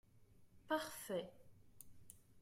[0.67, 1.29] Parfait